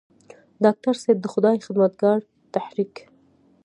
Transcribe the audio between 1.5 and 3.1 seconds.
خدمتګار تحريک